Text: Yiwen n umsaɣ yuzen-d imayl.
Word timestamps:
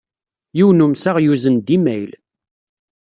Yiwen 0.57 0.77
n 0.81 0.85
umsaɣ 0.85 1.17
yuzen-d 1.21 1.67
imayl. 1.77 2.11